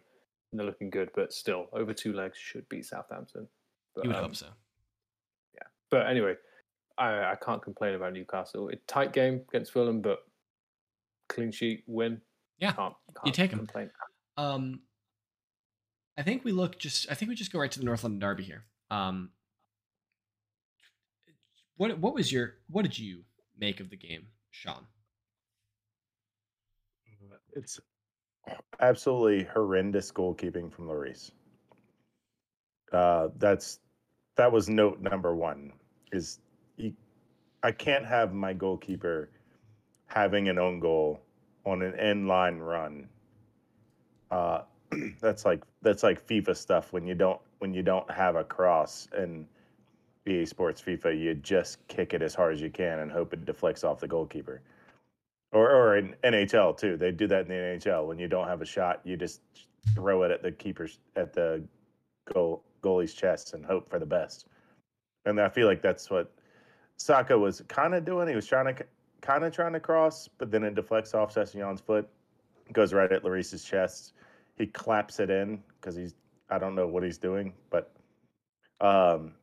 [0.51, 3.47] and they're looking good, but still over two legs should beat Southampton.
[3.95, 4.47] But, You would um, hope so.
[5.56, 6.36] Yeah, but anyway,
[6.97, 8.69] I, I can't complain about Newcastle.
[8.69, 10.19] It tight game against Fulham, but
[11.29, 12.21] clean sheet win.
[12.60, 13.60] Yeah, can't, you can't take 'em.
[13.60, 13.89] complain.
[14.38, 14.82] Um,
[16.17, 17.10] I think we look just.
[17.12, 18.63] I think we just go right to the North London Derby here.
[18.91, 19.32] Um,
[21.77, 23.21] what what was your what did you
[23.57, 24.86] make of the game, Sean?
[27.55, 27.79] It's
[28.79, 31.31] absolutely horrendous goalkeeping from Lloris.
[32.91, 33.79] Uh, that's
[34.36, 35.71] that was note number one.
[36.12, 36.39] Is
[36.77, 36.93] you,
[37.63, 39.29] I can't have my goalkeeper
[40.07, 41.21] having an own goal
[41.65, 43.07] on an end line run.
[44.31, 44.62] Uh,
[45.21, 49.07] that's like that's like FIFA stuff when you don't when you don't have a cross
[49.15, 49.47] and
[50.27, 53.45] EA Sports FIFA, you just kick it as hard as you can and hope it
[53.45, 54.62] deflects off the goalkeeper
[55.53, 56.97] or or in NHL too.
[56.97, 58.07] They do that in the NHL.
[58.07, 59.41] When you don't have a shot, you just
[59.93, 61.63] throw it at the keeper's at the
[62.33, 64.47] goal goalie's chest and hope for the best.
[65.25, 66.31] And I feel like that's what
[66.97, 68.27] Saka was kind of doing.
[68.27, 68.86] He was trying to
[69.21, 72.09] kind of trying to cross, but then it deflects off Sessegnon foot,
[72.73, 74.13] goes right at Lloris's chest.
[74.57, 76.15] He claps it in because he's
[76.49, 77.91] I don't know what he's doing, but
[78.81, 79.33] um,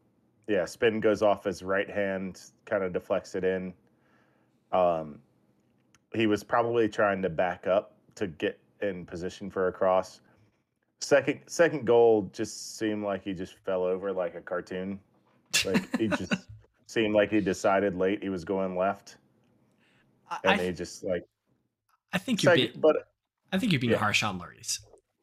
[0.50, 3.72] yeah, spin goes off his right hand, kind of deflects it in.
[4.72, 5.20] Um,
[6.12, 10.20] he was probably trying to back up to get in position for a cross.
[11.00, 14.98] Second second goal just seemed like he just fell over like a cartoon.
[15.64, 16.34] Like he just
[16.86, 19.18] seemed like he decided late he was going left,
[20.28, 21.24] I, and I, he just like
[22.12, 22.96] I think you're being but
[23.52, 23.98] I think you're being yeah.
[23.98, 24.80] harsh on Lloris,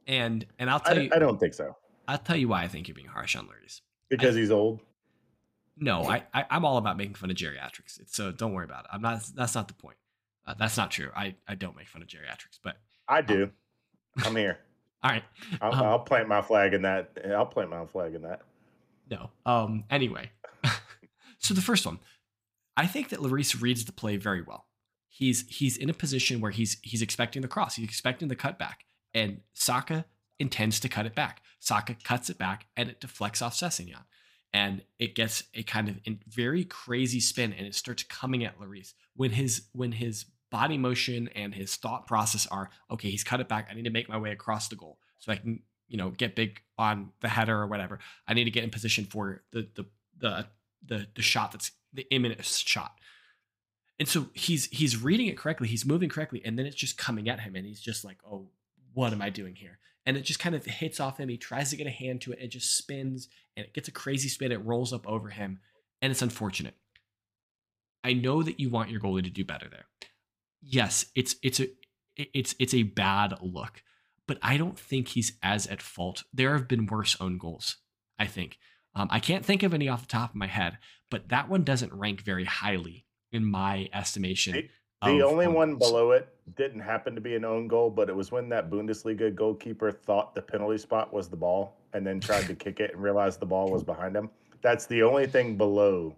[0.08, 1.76] and and I'll tell I, you I don't think so
[2.08, 3.82] I'll tell you why I think you're being harsh on Lloris.
[4.10, 4.80] because he's old.
[5.80, 8.00] No, I, I I'm all about making fun of geriatrics.
[8.00, 8.90] It's, so don't worry about it.
[8.94, 9.24] I'm not.
[9.36, 9.98] That's not the point.
[10.46, 11.10] Uh, that's not true.
[11.16, 13.52] I I don't make fun of geriatrics, but I do.
[14.26, 14.60] I'm here.
[15.04, 15.24] all right.
[15.62, 17.12] I'll, Um, I'll plant my flag in that.
[17.30, 18.42] I'll plant my flag in that.
[19.10, 19.30] No.
[19.46, 19.84] Um.
[19.90, 20.32] Anyway,
[21.40, 22.00] so the first one,
[22.76, 24.66] I think that Lloris reads the play very well.
[25.10, 27.76] He's he's in a position where he's he's expecting the cross.
[27.76, 28.78] He's expecting the cutback,
[29.14, 30.06] and Saka
[30.40, 31.42] intends to cut it back.
[31.60, 34.04] Saka cuts it back, and it deflects off Sessegnon,
[34.54, 38.94] and it gets a kind of very crazy spin, and it starts coming at Lloris
[39.16, 43.10] when his when his body motion and his thought process are okay.
[43.10, 43.68] He's cut it back.
[43.70, 46.36] I need to make my way across the goal so I can you know get
[46.36, 48.00] big on the header or whatever.
[48.28, 49.86] I need to get in position for the the
[50.18, 50.48] the
[50.86, 52.94] the, the shot that's the imminent shot.
[54.00, 57.30] And so he's he's reading it correctly, he's moving correctly, and then it's just coming
[57.30, 58.50] at him, and he's just like, "Oh,
[58.98, 61.30] what am I doing here?" And it just kind of hits off him.
[61.30, 63.92] He tries to get a hand to it, it just spins, and it gets a
[63.92, 64.52] crazy spin.
[64.52, 65.60] It rolls up over him,
[66.02, 66.76] and it's unfortunate.
[68.04, 69.86] I know that you want your goalie to do better there.
[70.62, 71.68] Yes, it's it's a
[72.16, 73.84] it's it's a bad look.
[74.28, 76.24] But I don't think he's as at fault.
[76.34, 77.78] There have been worse own goals.
[78.20, 78.58] I think.
[78.96, 80.80] Um, I can't think of any off the top of my head,
[81.12, 84.56] but that one doesn't rank very highly in my estimation.
[84.56, 84.72] It-
[85.04, 88.10] The of only own one below it didn't happen to be an own goal, but
[88.10, 92.20] it was when that Bundesliga goalkeeper thought the penalty spot was the ball and then
[92.20, 94.30] tried to kick it and realized the ball was behind him.
[94.62, 96.16] That's the only thing below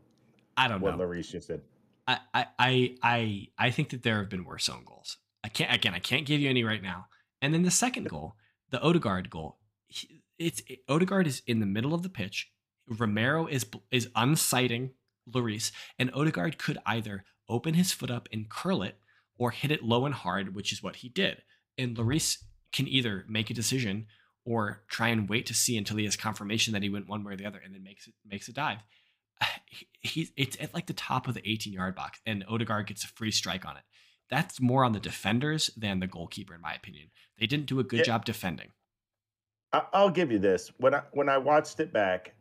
[0.56, 0.98] I don't what know.
[0.98, 1.62] What Lloris just did.
[2.08, 5.18] I, I I I I think that there have been worse own goals.
[5.44, 5.94] I can't again.
[5.94, 7.08] I can't give you any right now.
[7.42, 8.36] And then the second goal,
[8.72, 12.50] the Odegaard goal, he- it's it, Odegaard is in the middle of the pitch.
[12.88, 14.92] Romero is is unsighting
[15.30, 18.98] Lloris, and Odegaard could either open his foot up and curl it,
[19.38, 21.42] or hit it low and hard, which is what he did.
[21.78, 22.38] And Lloris
[22.72, 24.08] can either make a decision
[24.46, 27.34] or try and wait to see until he has confirmation that he went one way
[27.34, 28.80] or the other, and then makes it makes a dive.
[30.02, 33.08] He's it's at like the top of the 18 yard box, and Odegaard gets a
[33.08, 33.84] free strike on it.
[34.30, 37.10] That's more on the defenders than the goalkeeper, in my opinion.
[37.40, 38.06] They didn't do a good Yeah.
[38.06, 38.70] job defending.
[39.72, 40.72] I'll give you this.
[40.78, 42.34] When I when I watched it back,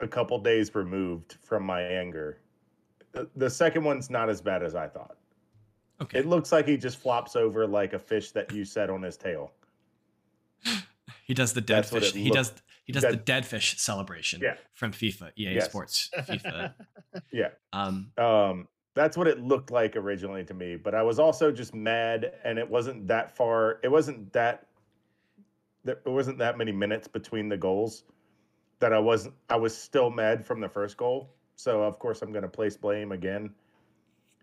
[0.00, 2.40] a couple days removed from my anger,
[3.14, 5.16] the, the second one's not as bad as I thought.
[6.02, 9.02] Okay, It looks like he just flops over like a fish that you set on
[9.02, 9.52] his tail.
[11.24, 12.12] he does the dead That's fish.
[12.12, 12.52] He looked- does
[12.84, 14.56] he does the dead fish celebration Yeah.
[14.74, 15.64] from FIFA, EA Yes.
[15.66, 16.74] Sports, FIFA.
[17.32, 17.48] Yeah.
[17.72, 20.76] Um, Um, that's what it looked like originally to me.
[20.76, 23.78] But I was also just mad, and it wasn't that far.
[23.82, 24.66] It wasn't that.
[25.84, 28.04] There wasn't that many minutes between the goals
[28.80, 29.34] that I wasn't.
[29.48, 31.33] I was still mad from the first goal.
[31.56, 33.50] So of course I'm going to place blame again.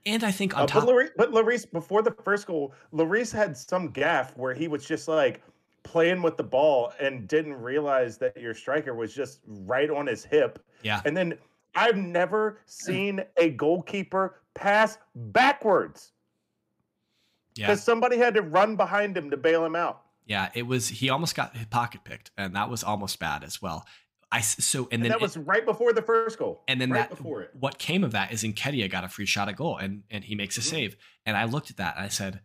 [0.06, 3.32] and I think on Uh, top, but, Lloris, but Lloris, before the first goal, Lloris
[3.32, 5.42] had some gaff where he was just like
[5.84, 10.24] playing with the ball and didn't realize that your striker was just right on his
[10.24, 10.64] hip.
[10.84, 11.38] yeah, And then
[11.76, 16.12] I've never seen a goalkeeper pass backwards
[17.56, 20.02] yeah, because somebody had to run behind him to bail him out.
[20.26, 20.50] yeah.
[20.54, 23.86] It was he almost got his pocket picked, and that was almost bad as well.
[24.32, 26.64] I so and And, then that it- was right before the first goal.
[26.68, 27.52] and then right that before it.
[27.54, 30.36] what came of that is Nketiah got a free shot at goal and and he
[30.36, 30.66] makes a Mhm.
[30.66, 30.96] save.
[31.26, 32.42] And I looked at that and I said,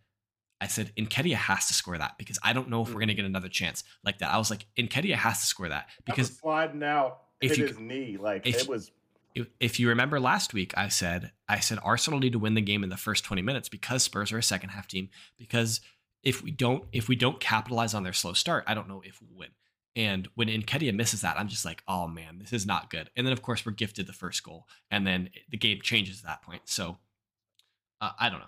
[0.60, 3.24] I said, Nketiah has to score that because I don't know if we're gonna get
[3.24, 4.32] another chance like that.
[4.32, 7.66] I was like, Nketiah has to score that That was because sliding out, if you-
[7.66, 8.90] his knee like if it was.
[9.34, 12.62] if, if you remember last week, I said I said Arsenal need to win the
[12.62, 15.10] game in the first 20 minutes because Spurs are a second half team.
[15.36, 15.80] Because
[16.24, 19.20] if we don't if we don't capitalize on their slow start, I don't know if
[19.22, 19.50] we'll win.
[19.96, 23.10] And when Nketiah misses that, I'm just like, oh man, this is not good.
[23.16, 26.26] And then of course we're gifted the first goal, and then the game changes at
[26.26, 26.62] that point.
[26.66, 26.98] So
[28.00, 28.46] uh, I don't know.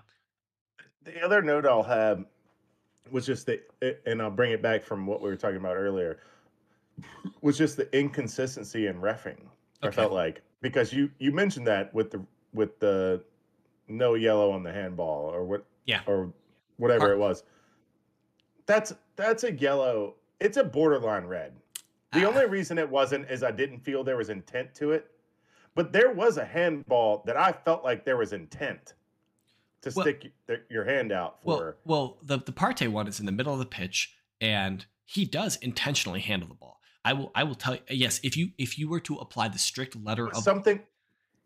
[1.05, 2.25] The other note I'll have
[3.11, 3.67] was just that,
[4.07, 6.19] and I'll bring it back from what we were talking about earlier,
[7.41, 9.39] was just the inconsistency in refing.
[9.83, 12.21] I felt like because you you mentioned that with the
[12.53, 13.23] with the
[13.87, 16.01] no yellow on the handball or what Yeah.
[16.07, 16.33] or
[16.77, 17.43] whatever it was.
[18.67, 20.17] That's that's a yellow.
[20.40, 21.53] It's a borderline red.
[22.12, 22.29] The Ah.
[22.29, 25.11] only reason it wasn't is I didn't feel there was intent to it.
[25.74, 28.94] But there was a handball that I felt like there was intent
[29.83, 30.33] to Well- stick
[30.68, 31.77] your hand out for.
[31.85, 35.57] well, the the Partey one is in the middle of the pitch, and he does
[35.57, 36.81] intentionally handle the ball.
[37.05, 37.81] I will, I will tell you.
[37.90, 40.83] Yes, if you if you were to apply the strict letter of something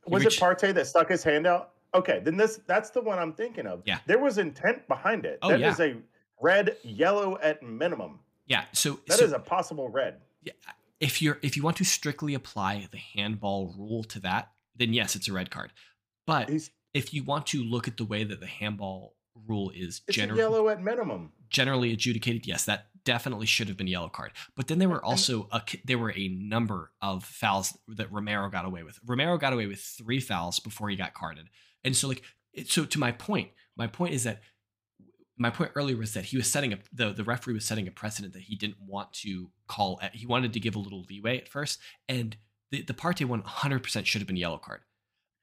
[0.06, 1.74] was reached- it Partey that stuck his hand out?
[1.94, 3.82] Okay, then this that's the one I'm thinking of.
[3.84, 3.98] Yeah.
[4.06, 5.38] There was intent behind it.
[5.42, 5.84] Oh, That is yeah.
[5.86, 5.96] a
[6.40, 8.20] red, yellow at minimum.
[8.46, 10.20] Yeah, so That is so a possible red.
[10.42, 10.52] Yeah.
[11.00, 15.16] If you're if you want to strictly apply the handball rule to that, then yes,
[15.16, 15.72] it's a red card.
[16.26, 19.14] But He's if you want to look at the way that the handball
[19.48, 21.32] rule is generally yellow at minimum.
[21.48, 24.32] generally adjudicated, yes, that definitely should have been yellow card.
[24.54, 28.64] But then there were also a, there were a number of fouls that Romero got
[28.64, 29.00] away with.
[29.04, 31.48] Romero got away with three fouls before he got carded,
[31.82, 32.22] and so like
[32.66, 34.40] so to my point, my point is that
[35.38, 37.90] my point earlier was that he was setting up the the referee was setting a
[37.90, 39.98] precedent that he didn't want to call.
[40.02, 42.36] At, he wanted to give a little leeway at first, and
[42.70, 44.80] the the Partey one 100 percent should have been a yellow card.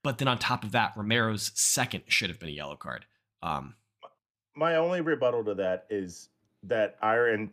[0.04, 3.06] But then on top of that, Romero's second should have been a yellow card.
[3.44, 3.76] Um,
[4.56, 6.30] My only rebuttal to that is
[6.64, 7.52] that Iron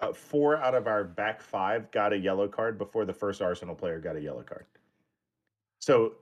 [0.00, 3.74] uh, four out of our back five got a yellow card before the first Arsenal
[3.74, 4.66] player got a yellow card.
[5.80, 6.14] So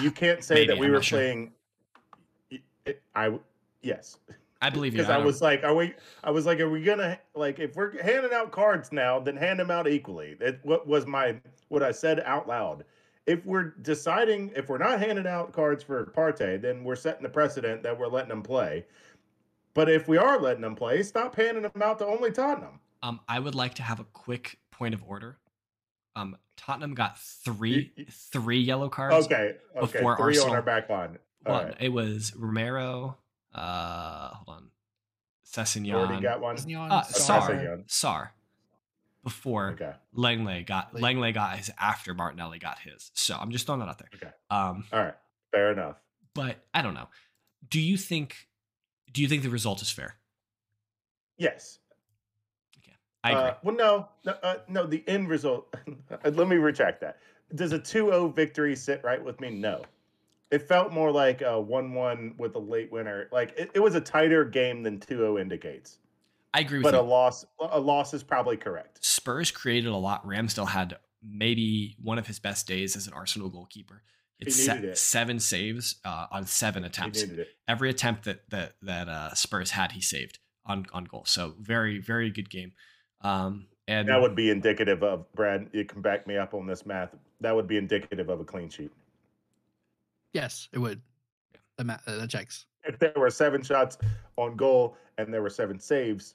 [0.00, 1.18] you can't say Maybe, that we I'm were not sure.
[1.18, 1.52] playing.
[2.84, 3.38] it- I
[3.82, 4.18] yes,
[4.62, 4.98] I believe you.
[4.98, 5.94] because I, don't- was like, are we?
[6.22, 9.58] I was like, are we gonna like if we're handing out cards now, then hand
[9.58, 10.34] them out equally.
[10.34, 11.36] That what was my
[11.68, 12.84] what I said out loud.
[13.26, 17.28] If we're deciding if we're not handing out cards for Partey, then we're setting the
[17.28, 18.84] precedent that we're letting them play.
[19.72, 22.80] But if we are letting them play, stop handing them out to only Tottenham.
[23.02, 25.38] Um, I would like to have a quick point of order.
[26.16, 29.26] Um, Tottenham got three You- you- three yellow cards.
[29.26, 31.18] Okay, okay, before three Arsenal- on our back line.
[31.46, 31.76] All Hold right.
[31.80, 33.16] It was Romero.
[33.54, 34.70] Uh, hold on.
[35.46, 35.94] Sessegnon.
[35.94, 36.56] Already got one.
[36.56, 37.78] Sessegnon, Uh, Sar.
[37.86, 38.32] Sar.
[39.22, 39.92] Before Okay.
[40.16, 43.10] Lenglet got Lenglet got his after Martinelli got his.
[43.14, 44.08] So I'm just throwing that out there.
[44.14, 44.32] Okay.
[44.48, 45.14] Um, All right.
[45.52, 45.96] Fair enough.
[46.32, 47.08] but I don't know.
[47.68, 48.48] Do you think?
[49.12, 50.14] Do you think the result is fair?
[51.36, 51.80] Yes.
[52.78, 52.96] Okay.
[53.24, 53.42] I agree.
[53.42, 54.86] Uh, well, no, no, uh, no.
[54.86, 55.74] The end result.
[56.24, 57.18] let me retract that.
[57.54, 59.50] Does a 2-0 victory sit right with me?
[59.50, 59.82] No.
[60.50, 63.28] It felt more like a one-one with a late winner.
[63.30, 65.98] Like it, it was a tighter game than 2-0 indicates.
[66.52, 67.00] I agree with But you.
[67.00, 69.04] a loss, a loss is probably correct.
[69.04, 70.26] Spurs created a lot.
[70.26, 74.02] Ramsdale had maybe one of his best days as an Arsenal goalkeeper.
[74.40, 74.98] It's se- it.
[74.98, 77.24] seven saves uh, on seven attempts.
[77.68, 81.24] Every attempt that that that uh, Spurs had, he saved on on goal.
[81.26, 82.72] So very very good game.
[83.20, 85.68] Um, and That would be indicative of Brad.
[85.72, 87.14] You can back me up on this math.
[87.42, 88.90] That would be indicative of a clean sheet.
[90.32, 91.00] Yes, it would.
[91.76, 92.66] The ma- uh, the checks.
[92.84, 93.98] If there were seven shots
[94.36, 96.34] on goal and there were seven saves,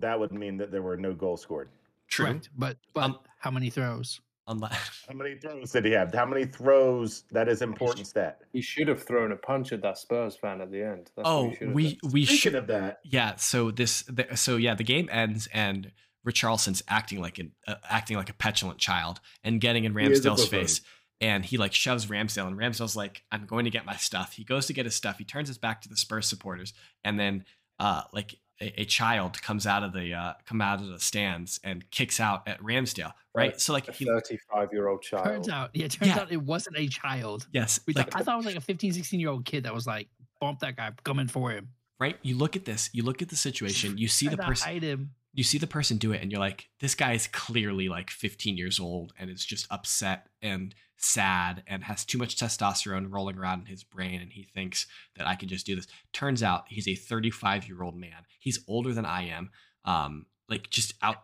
[0.00, 1.68] that would mean that there were no goals scored.
[2.08, 2.26] true.
[2.26, 2.50] Correct.
[2.56, 4.20] But but Um, how many throws?
[4.46, 6.12] Unless How many throws did he have?
[6.12, 7.22] How many throws?
[7.30, 8.40] That is important stat.
[8.52, 11.10] He should have thrown a punch at that Spurs fan at the end.
[11.14, 12.10] That's what oh he should have we done.
[12.12, 13.36] we Speaking should of that, yeah.
[13.36, 15.92] So this the, so yeah the game ends and
[16.26, 20.20] Richarlison's acting like an uh, acting like a petulant child and getting in He is
[20.20, 20.60] Ramsdale's buffoon.
[20.60, 20.80] face.
[21.20, 24.44] And he like shoves Ramsdale, and Ramsdale's like, "I'm going to get my stuff." He
[24.44, 25.18] goes to get his stuff.
[25.18, 26.72] He turns his back to the Spurs supporters,
[27.04, 27.44] and then
[27.78, 31.60] uh, like a, a child comes out of the uh, come out of the stands
[31.62, 33.12] and kicks out at Ramsdale.
[33.34, 33.50] Right.
[33.50, 33.60] Right.
[33.60, 35.24] So like a he 35 year old child.
[35.26, 36.20] Turns out, yeah, turns Yeah.
[36.20, 37.46] out it wasn't a child.
[37.52, 39.74] yes, We like I thought it was like a 15, 16 year old kid that
[39.74, 40.08] was like,
[40.40, 41.68] bump that guy, coming for him.
[41.98, 42.16] right.
[42.22, 42.88] You look at this.
[42.92, 43.98] You look at the situation.
[43.98, 45.10] You see the person.
[45.34, 48.56] you see the person do it and you're like this guy is clearly like 15
[48.56, 53.60] years old and is just upset and sad and has too much testosterone rolling around
[53.60, 54.86] in his brain and he thinks
[55.16, 58.60] that i can just do this turns out he's a 35 year old man he's
[58.68, 59.50] older than i am
[59.86, 61.22] um like just out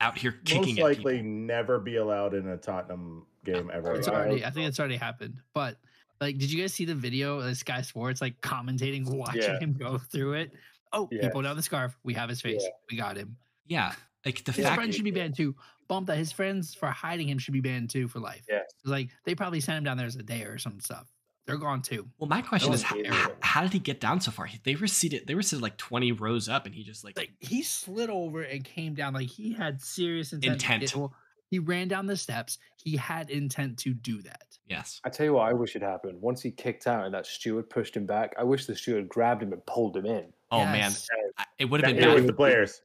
[0.00, 1.30] out here kicking most likely people.
[1.30, 3.94] never be allowed in a Tottenham game ever.
[3.94, 5.42] It's already, I think it's already happened.
[5.52, 5.76] But
[6.22, 9.58] like, did you guys see the video of Sky Sports like commentating, watching Yeah.
[9.58, 10.52] him go through it?
[10.90, 11.50] Oh, he pulled Yes.
[11.50, 11.98] down the scarf.
[12.02, 12.62] We have his face.
[12.64, 12.70] Yeah.
[12.90, 13.36] We got him.
[13.66, 13.92] yeah
[14.24, 15.54] like the His fact friends should be banned too.
[15.88, 18.44] Bump that his friends for hiding him should be banned too for life.
[18.48, 18.70] Yes.
[18.84, 21.06] Like they probably sent him down there as a day or some stuff.
[21.46, 22.08] They're gone too.
[22.18, 22.96] well my question is how,
[23.40, 26.12] how, did he get down so far they were seated they were seated like 20
[26.12, 29.14] rows up and he just like, Like he slid over and came down.
[29.14, 30.60] Like he had serious intent.
[30.60, 30.80] to Intent.
[30.82, 31.12] get- well,
[31.50, 32.58] he ran down the steps.
[32.76, 34.58] He had intent to do that.
[34.68, 36.20] yes I tell you what, I wish it happened.
[36.20, 39.42] Once he kicked out and that steward pushed him back, I wish the steward grabbed
[39.42, 40.26] him and pulled him in.
[40.52, 41.08] oh man Yes.
[41.36, 42.80] I- it would have been bad with the players.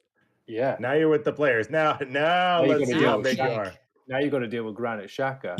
[0.48, 0.78] Yeah.
[0.80, 1.70] Now you're with the players.
[1.70, 3.74] Now, now you let's see how big you are.
[4.08, 5.56] Now you got to deal with Granit Xhaka.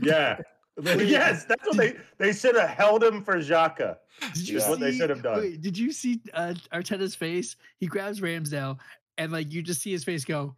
[0.04, 0.38] Yeah.
[0.82, 3.98] yes, that's what they they should have held him for Xhaka.
[4.34, 5.38] Did you That's what they should have done.
[5.38, 7.54] Wait, did you see uh, Arteta's face?
[7.78, 8.78] He grabs Ramsdale,
[9.16, 10.56] and like you just see his face go.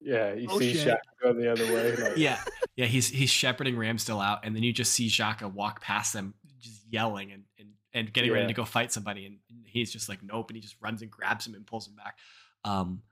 [0.00, 0.88] Yeah, you Oh, see shit.
[0.88, 1.96] Shaq going the other way.
[1.96, 2.38] Like, yeah,
[2.76, 2.86] yeah.
[2.86, 6.80] He's he's shepherding Ramsdale out, and then you just see Xhaka walk past them, just
[6.88, 7.44] yelling and
[7.98, 10.76] and, getting ready to go fight somebody, and he's just like, nope, and he just
[10.80, 12.18] runs and grabs him and pulls him back.
[12.64, 13.02] Um,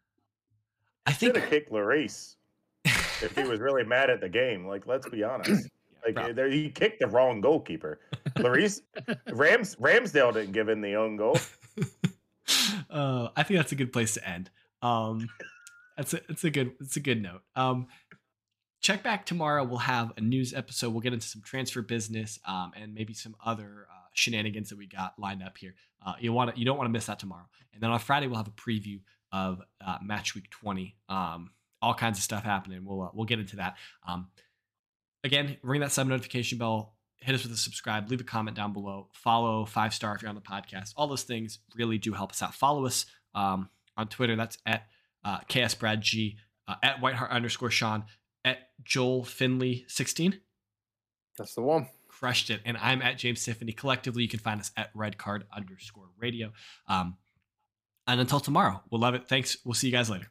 [1.06, 2.36] I Should think have kicked Lloris
[2.84, 4.66] if he was really mad at the game.
[4.66, 5.68] Like, let's be honest.
[6.04, 6.32] Like, Bro.
[6.34, 8.00] there, he kicked the wrong goalkeeper.
[8.36, 8.80] Lloris,
[9.32, 11.38] Rams, Ramsdale didn't give in the own goal.
[12.90, 14.50] uh, I think that's a good place to end.
[14.82, 15.28] Um,
[15.96, 17.42] that's a it's a good it's a good note.
[17.54, 17.88] Um,
[18.80, 19.64] check back tomorrow.
[19.64, 20.90] We'll have a news episode.
[20.90, 24.86] We'll get into some transfer business um, and maybe some other uh, shenanigans that we
[24.86, 25.74] got lined up here.
[26.04, 27.46] Uh, you want to you don't want to miss that tomorrow.
[27.72, 29.00] And then on Friday we'll have a preview
[29.32, 30.96] of uh, match week twenty.
[31.08, 31.50] Um,
[31.82, 32.84] all kinds of stuff happening.
[32.84, 33.76] We'll uh, we'll get into that.
[34.06, 34.28] Um,
[35.24, 36.94] again, ring that sub notification bell.
[37.18, 38.10] Hit us with a subscribe.
[38.10, 39.08] Leave a comment down below.
[39.12, 40.92] Follow five star if you're on the podcast.
[40.96, 42.54] All those things really do help us out.
[42.54, 44.36] Follow us um, on Twitter.
[44.36, 44.86] That's at
[45.24, 46.36] uh, ksbradg,
[46.68, 48.04] uh, at whitehart underscore Sean,
[48.44, 50.40] at Joel Finley sixteen.
[51.36, 51.88] That's the one.
[52.18, 52.60] Crushed it.
[52.64, 53.72] And I'm at James Tiffany.
[53.72, 56.52] Collectively, you can find us at redcard underscore radio.
[56.88, 57.16] Um,
[58.06, 59.28] and until tomorrow, we'll love it.
[59.28, 59.58] Thanks.
[59.64, 60.30] We'll see you guys later.